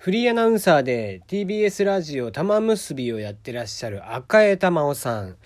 [0.00, 5.36] フリーアナウンサーで TBS ラジオ玉結びをやってらっしゃる赤江玉緒さん。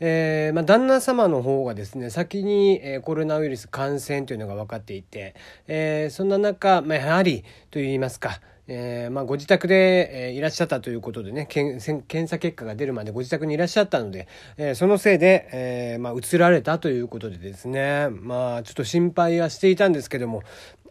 [0.00, 5.34] えー、まあ、旦那様の方がですね、先に、えー、コロナウイルス感染というのが分かっていて、
[5.66, 20.44] えー、そんな中、まあ、やはり、と言いますか、え、まあ、ご自宅で、え、いらっしゃったということでね検、検査結果が出るまでご自宅にいらっしゃったので、え、そのせいで、えー、ま、移られたということでですね、まあ、ちょっと心配はしていたんですけども、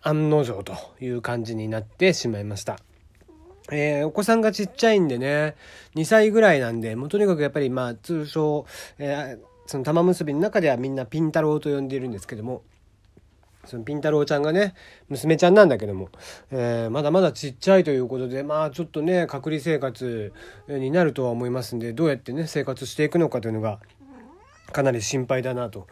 [0.03, 2.77] 案の定という感じになってしまいました。
[3.71, 5.55] えー、お子さんがちっちゃいんでね、
[5.95, 8.65] 2歳ぐらいなんで、もうとにかくやっぱりまあ通称、
[8.97, 12.63] えー、その玉結びの中ではみんなピン太郎と呼んでいるんですけども、
[13.65, 14.73] そのピン太郎ちゃんがね、
[15.09, 16.09] 娘ちゃんなんだけども、
[16.51, 20.33] えー、まだまだちっちゃいということで、まあちょっとね、隔離生活
[20.69, 23.79] になるとは思いますんで、どうやってね、生活していくのかというのが、
[24.71, 25.87] かなり心配だなと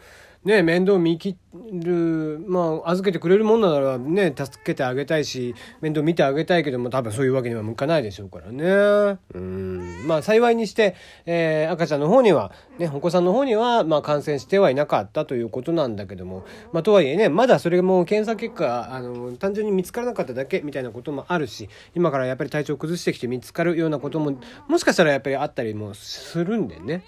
[0.46, 1.36] ね、面倒見切
[1.72, 9.18] る、まあ、預けてくれるもんならね、助けてあげたいし、面倒見てあげたいけども、多分そういうわけには向かないでしょうからね。
[9.34, 10.06] うん。
[10.06, 10.94] まあ、幸いにして、
[11.26, 27.02] えー、赤ちゃんの方には、ね、お子さんの方には、まあ、感染してはいなかったということなんだけども、まあ、とはいえね、まだそれも検査結果、あの、単純に見つからなかっただけみたいなこともあるし、今からやっぱり体調崩してきて見つかるようなことも、もしかしたらやっぱりあったりもするんでね。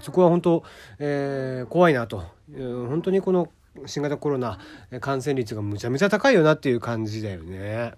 [0.00, 0.64] そこは本当、
[0.98, 3.48] えー、怖いなと、本当にこの
[3.86, 4.58] 新型コロナ
[5.00, 7.94] 感染率がむちゃむちゃ高いよなっていう感じだよね。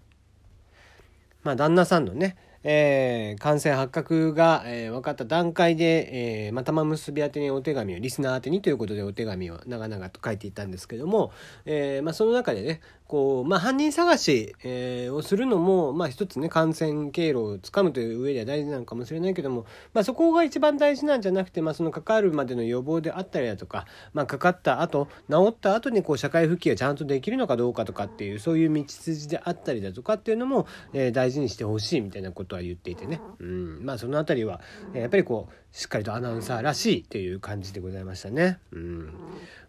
[1.42, 11.32] まあ旦那さんのねえー、感染発覚が、えー、分かった段階で、えー、またま結び宛てにお手紙をリスナー宛てにということでお手紙を長々と書いていたんですけども、
[11.66, 19.64] えーまあ、その中でねこう、まあ、犯人探し、えー、をするのも、まあ、一つね感染経路をつかむという上では大事なのかもしれないけども、
[19.94, 34.60] まあ、そこが一番大事なんじゃなくて、まあ、そのかかるまでの予防であったりだとか、まあ、かかった後治った後にこう社会復帰がちゃんとできるのかどうかとかっていうそういう道筋であったりだとかっていうのも、えー、大事にしてほしいみたいなことは言っていてね、うん、まあその辺りは
[34.92, 38.58] やっぱりこうしっかりとアナウンサーらしいという感じでございましたね。
[38.72, 39.14] うん、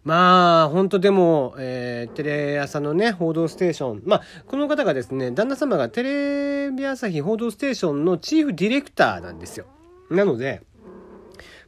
[0.04, 9.66] まあ本当でも、えー、テレ朝のね「報道ステーション」まあこの方がですね旦那様がテレビ朝日「報道ステーション」のチーフディレクターなんですよ。
[10.10, 10.62] なので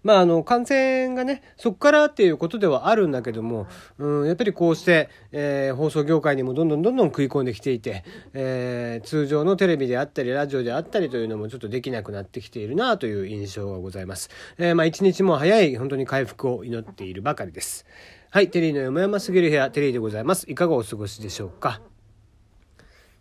[0.02, 3.66] まあ、あの、感染がね、そこからっていうことではあるんだけども、
[3.98, 14.30] うん、やっぱりこうして、えー、放送業界にもどんどんどんどん食い込んできていて、えー、通常のテレビであったり、ラジオであったりというのもちょっとできなくなってきているなという印象がございます。
[14.58, 17.86] えー、まあ、一日も早い、本当に回復を祈っているばかりです。
[18.34, 20.50] はい、テリーのよもやますぎる部屋、テリーでございます。
[20.50, 21.82] いかがお過ごしでしょうか。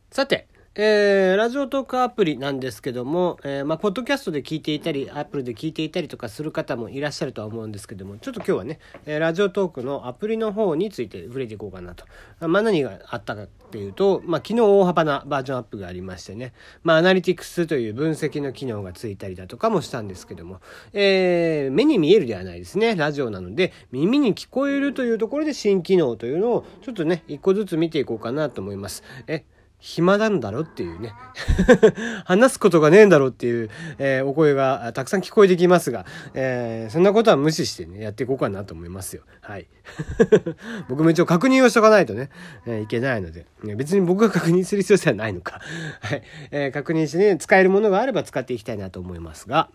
[0.10, 12.06] さて、えー、ラジオトークアプリなんですけども、えー、まあ、ポッドキャストで聞いていたり、アップルで聞いていたりとかする方もいらっしゃるとは思うんですけども、ちょっと今日はね、えー、ラジオトークのアプリの方について触れていこうかなと。
[12.48, 20.62] まあ、何があったかっていうと、まあ、昨日大幅なバージョンアップがありましてね、まあ、アナリティクスという分析の機能がついたりだとかもしたんですけども、
[20.94, 29.04] え、目に見えるではないですね、ラジオなので、耳に聞こえるというところで新機能というのを、ちょっとね、一個ずつ見ていこうかなと思います。
[29.28, 29.44] え
[29.82, 31.14] 暇なんだろっていうね
[32.26, 36.06] 話すことがねえんだろうっていう、えー、お声がたくさん聞こえてきますが、
[36.36, 39.24] えー、そんなことは無視してね、やっていこうかなと思いますよ。
[39.42, 39.68] はい。
[40.88, 42.30] 僕も一応確認をしとかないとね、
[42.68, 45.62] えー、いけないので、ね別に僕が確認する必要性はないのか。
[46.02, 46.22] はい。
[46.52, 49.72] えー、確認してね、使えるものがあれば使っていきたいなと思いますが、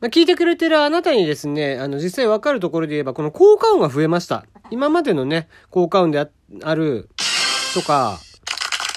[0.00, 4.44] ま、聞いてくれてるあなたにですね、あの、実際わかるところで言えば、この効果音が増えました。
[4.72, 7.08] 今までのね、効果音である
[7.74, 8.18] とか、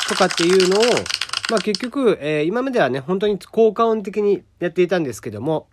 [0.07, 0.83] とかっていうのを、
[1.49, 5.67] まあ結局、えー、今まではね、本当に効果音的にやっていたんですけども、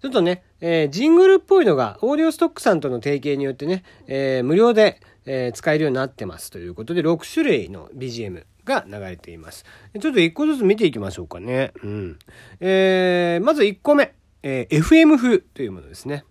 [0.00, 9.64] ちょっとね、えー、ジングルっぽいのが、オーディオストックさんとの提携によってね、えー、無料で、えー、使えるようになってますということで、6種類の BGM が流れています。
[10.00, 11.72] ちょっと1個ずつ見ていきましょうかね。
[11.82, 12.18] うん。
[12.60, 14.14] えー、まず1個目、
[14.44, 16.24] えー、FM 風というものですね。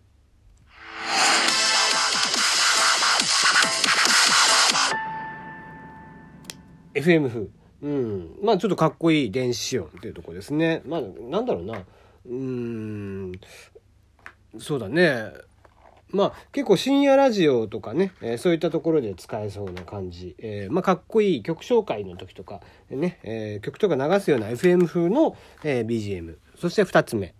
[6.97, 7.47] FM 風。
[7.81, 8.39] うん。
[8.43, 10.81] まあちょっとかっこいい電子音っていうとこですね。
[10.85, 11.77] まあなんだろうな。
[11.77, 13.31] うーん。
[14.59, 15.31] そうだね。
[16.09, 20.35] まあ結構深夜ラジオとかね、えー、そういったところで使えそうな感じ。
[20.39, 26.37] えー、まあかっこいい曲紹介の時とか、ね、えー、曲とか流すような FM 風の、え BGM。
[26.59, 27.35] そして2つ目。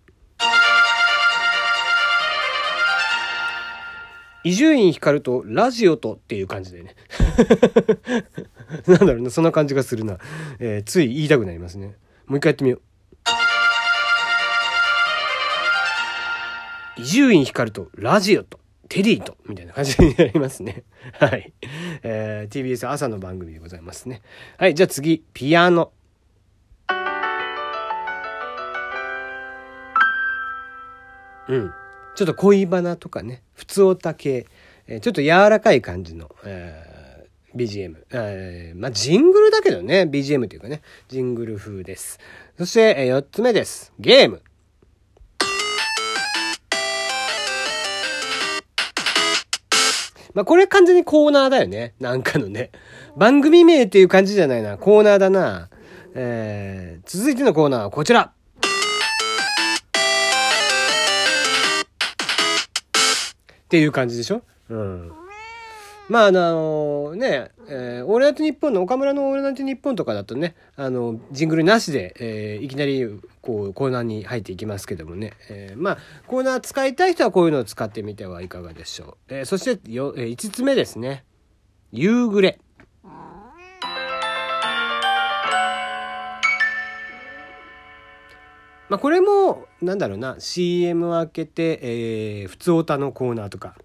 [4.44, 6.94] 伊集院光とラジオとっていう感じでね。
[8.86, 10.18] なんだろうな、そんな感じがするな。
[10.58, 11.96] えー、つい言いたくなりますね。
[12.26, 12.82] もう一回やってみよう。
[17.00, 20.82] 伊集院光とラジオとテリーとみたいな感じになりますね。
[21.18, 21.52] はい。
[22.02, 24.20] えー、TBS 朝の番組でございますね。
[24.58, 25.92] はい、じゃあ次、ピアノ。
[31.48, 31.72] うん。
[32.14, 34.46] ちょっと恋バナとかね、普通おたけ、
[34.86, 36.87] えー、ちょっと柔らかい感じの、えー
[37.54, 42.18] BGM、えー、まあジングルだけどね BGM というかねジングル風です
[42.58, 44.42] そして、えー、4つ目ですゲーム
[50.34, 51.94] まあ、これ完全にコーナーだよね。
[51.98, 52.70] なんかのね。
[53.16, 54.78] 番組名っていう感じじゃないな。
[54.78, 55.68] コーナーだな。
[56.14, 58.20] えー、続いてのコーナーはこちら。
[58.20, 58.32] っ
[63.68, 64.42] ていう感じでしょ？
[64.68, 65.12] うん。
[66.08, 73.06] まああのね、えー、オールナイトニッポンの岡村のオールナイトニッポンとかだとね、あの、ジングルなしで、えー、いきなり
[73.42, 79.34] こうコーナーに入っていきますけどもね、えー、まあコーナー使いたい人はこういうのを使ってみてはいかがでしょう。
[79.34, 81.24] えー、そしてよ、えー、5つ目ですね。
[81.92, 82.58] 夕暮れ。
[88.88, 93.76] まあこれも、なんだろうな、CM を開けて、えー、普通歌のコーナーとか、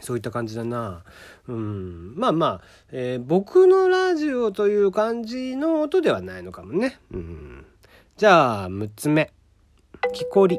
[0.00, 1.02] そういった感じだな。
[1.48, 2.14] うん。
[2.16, 2.60] まあまあ、
[2.92, 6.98] えー、僕のラジオという感じの音ではないのかもね。
[7.12, 7.66] うん。
[8.16, 9.32] じゃあ、6つ目。
[10.12, 10.58] 木こり。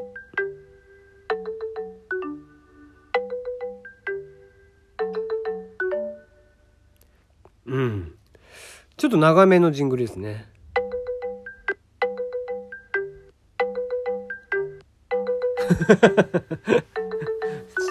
[7.66, 8.14] うん。
[8.96, 10.46] ちょっと長めのジングルですね。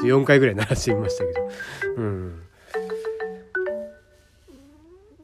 [0.03, 1.49] 4回ぐらい鳴らしてみましたけど。
[1.97, 2.43] うん。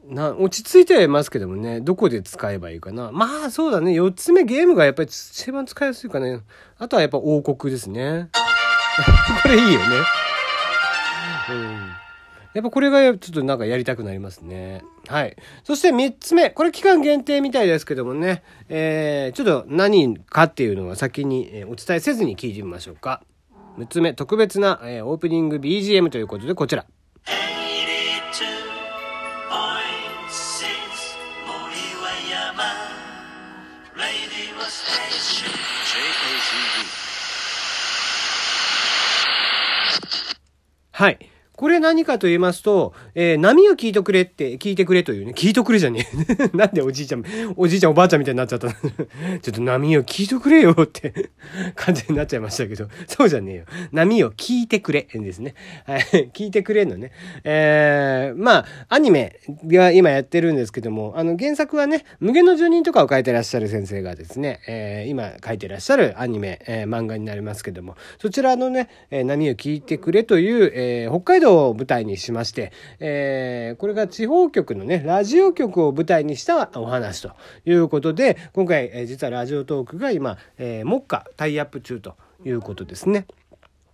[0.08, 3.10] な、落ち着いてはいますけどもね、どこで使えばいいかな。
[3.12, 6.40] まあそうだね、4つ目ゲームがやっぱり一番使いやすいかね。
[6.78, 8.28] あとはやっぱ王国ですね。
[9.42, 9.86] これいいよね。
[11.50, 11.90] うん。
[12.54, 14.84] やっぱこれがちょっとなんかやりたくなりますね。
[15.08, 15.36] はい。
[15.64, 16.50] そして3つ目。
[16.50, 18.44] これ期間限定みたいですけどもね。
[18.68, 23.22] えー、ちょっと何かっていうのは先にお伝えせずに聞いてみましょうか。
[23.78, 26.86] 6つ目、特別な、えー、オープニング BGM ということでこちら。
[40.92, 41.18] はい。
[41.56, 46.48] これ何かと言いますと、えー、波を聞いてくれって、聞いてくれというね、聞いてくれじゃねえ。
[46.56, 47.24] なんでおじいちゃん、
[47.56, 51.30] おじいちゃんおばあちゃんみたいになっちゃった ちょっと波を聞いてくれよって
[51.74, 53.64] 感じになっちゃいましたけど、そうじゃねえよ。
[53.92, 55.54] 波を聞いてくれですね。
[55.86, 57.12] はい、聞いてくれのね。
[57.44, 72.72] えー、まあ、アニメが今やってるんですけども、あの原作はね、無限の住人とかを書いてらっしゃる先生がですね、えー、今書いてらっしゃるアニメ、えー、漫画になりますけども、そちらのね、えー、波を聞いてくれという、えー、北海道を舞台にしまして、
[73.06, 77.32] えー、これが地方局のね、ラジオ局を舞台にしたお話と
[77.66, 82.16] いうことで、今回、えー、実はラジオトークが今、えー、目下タイアップ中と
[82.46, 83.26] いうことですね。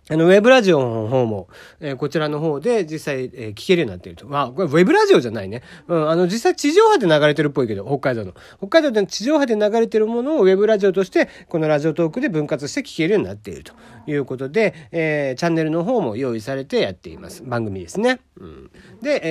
[0.09, 1.47] あの、ウェブラジオの方も、
[1.79, 4.27] えー、こちらの方で実際、えー、聞けるようになっていると。
[4.31, 5.61] あ、これウェブラジオじゃないね。
[5.87, 8.33] うん、あの、実際地上波で流れてるっぽいけど、北海道の。
[8.57, 13.73] 北海道で地上波で流れてるものをウェブラジオとして、このラジオトークで分割して聞けるようになっていると
[14.07, 17.43] いうことで、えー、チャンネルの方も用意されてやっています。
[17.43, 18.19] 番組ですね。
[18.37, 18.71] うん、
[19.01, 19.21] で、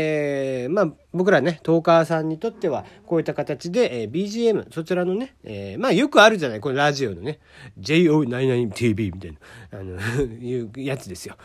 [0.63, 7.41] えー、まあ、僕らね、トーカーさんにとっては、こういった形で、えー、BGM、そちらのね、えー、まあよくあるじゃない、このラジオのね、
[7.81, 10.01] JO99TV みたいな、あの
[10.41, 11.37] いうやつですよ。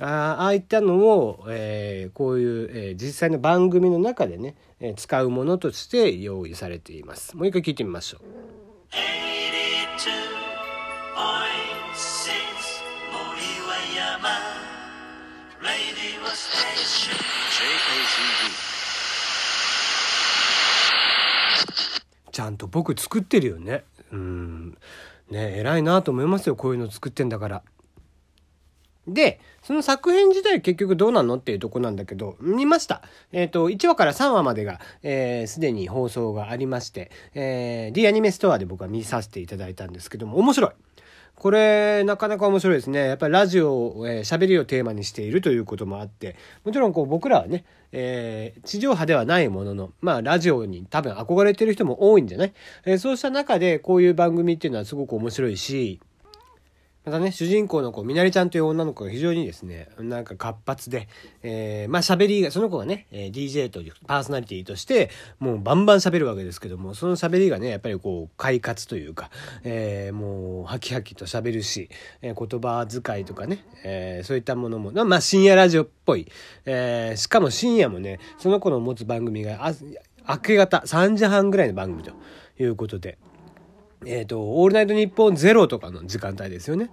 [0.00, 7.36] あああいったのを、えー、こういう、えー、実際の番組の中でね、えー、使うものとして用意されています。
[7.36, 8.20] もう一回聞いてみましょう。
[22.32, 23.84] ちゃんと僕作ってるよね。
[24.10, 24.70] うん。
[25.30, 26.56] ね偉いなと思いますよ。
[26.56, 27.62] こういうの作ってんだから。
[29.06, 33.02] で、その作品自体結局どうなのっていうとこなんだけど、見ました。
[33.32, 40.70] えっ、ー、と、1話から3話までが、えー、すでに放送がありまして、えー、D アニメストアで僕は見させていただいたんですけども、面白い。
[41.42, 43.00] これ、なかなか面白いですね。
[43.08, 52.52] やっぱりラジオを、えー、喋りをテーマにしているということもあって、もちろんこう僕らはね、えー、地上波ではないものの、まあラジオに多分憧れてる人も多いんじゃない、
[52.84, 55.98] えー、そうした中でこういう番組っていうのはすごく面白いし、
[57.04, 61.08] またね、主人公の子、みなりちゃんという女の子が非常にですね、なんか活発で、
[61.42, 69.30] えー、まあ喋りが、その子がね、え DJ というパーソナリティとして、もうバンバン喋るわけですけども、その喋りがね、やっぱりこう、快活というか、
[69.64, 71.88] えー、もう、ハキハキと喋るし、
[72.20, 76.28] えー、言葉遣いとかね、えー、そういったものも、まあ深夜ラジオっぽい、
[76.66, 79.72] えー、しかも深夜もね、その子の持つ番組が、あ
[80.28, 82.12] 明け方3時半ぐらいの番組と
[82.60, 83.18] いうことで、
[84.06, 86.90] えっ、ー、と、オールナイトニッポンゼロとかの時間帯ですよね。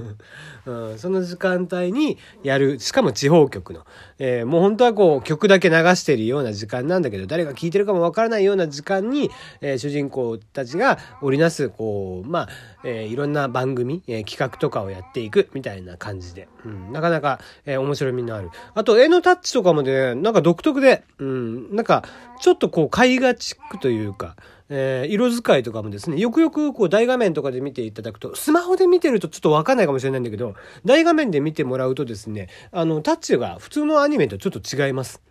[0.66, 3.84] うん、その時間帯にやる、しかも地方局の、
[4.18, 12.48] えー、もう本当はこう曲だけ流してるような時間なんだけど、誰が聴いてるかもわからないような時間に、えー、主人公たちが織りなす、こう、まあ、
[12.84, 18.50] えー、いろんな番組、えー、企画とかをやっていくみたいな感じで、うん、なかなか、えー、面白みのある。
[18.74, 22.04] あと、絵のタッチとかもね、なんか独特で、うん、なんか、
[22.40, 24.36] ちょっとこう、絵画チックというか、
[24.68, 30.54] えー、色使いとかもですね、よくよくこう大画面とかで見ていただくと、スマホで見てるとちょっとわかんないかもしれないんだけど、
[30.84, 35.22] 大画面で見てもらうとですね、あの、タッチが普通のアニメとちょっと違います。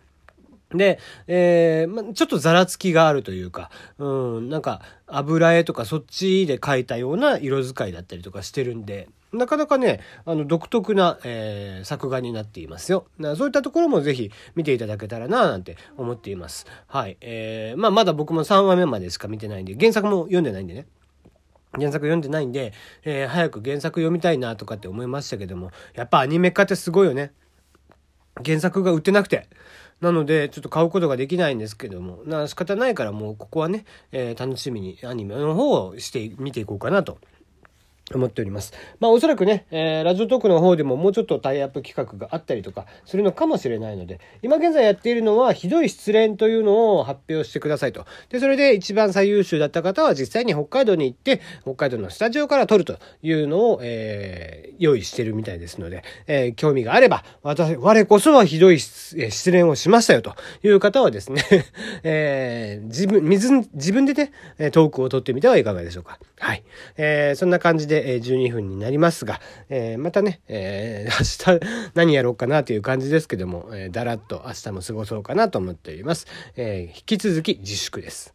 [0.70, 13.06] で、えー、ま、ちょっとざらつきがあるというか、うん、なんか油絵とかそっちで描いたような色使いだったりとかしてるんで、なかなかね、あの、独特な、えー、作画になっていますよ。
[13.36, 16.66] そういったところもぜひ見ていただけたらな、なんて思っています。
[16.86, 17.16] はい。
[17.20, 20.86] えー、まあ、まだ僕も3話目までしか見てないんで、原作も読んでないんでね。
[21.72, 22.72] 原作読んでないんで、
[23.04, 27.32] えー、早く原作読みたいなとかって思いましたけども、やっぱアニメ化ってすごいよね。
[28.44, 29.48] 原作が売ってなくて。
[30.00, 37.18] なので、ちょっと買うことができないんですけども、な仕方ないからもうここはね、えー、楽しみにアニメの方をして見ていこうかなと
[38.12, 38.72] 思っております。
[39.00, 48.04] まあおそらくね、えー、ラジオトークの方でももうちょっとタイアップ企画があったりとかするのかもしれないので、今現在やっているのはひどい失恋というのを発表してくださいと。
[48.28, 61.42] で、それで一番最優秀だった方は実際に北海道に行って、北海道のスタジオから撮るというのを、えー、用意してるみたいですので、えー、興味があれば、私、我こそはひどい失恋をしましたよという方はですね、
[62.04, 64.32] えー、自分、自分でね、
[64.72, 66.18] トークを撮ってみてはいかがでしょうか。
[66.38, 66.62] はい。
[66.96, 71.12] えー、そんな感じでで、え12分になりますが、えー、またね、えー、
[71.54, 76.26] 明日何やろうかなという感じですけども、えー、だらっと明日も過ごそうかなと思っております。
[76.56, 78.33] え引き続き自粛です。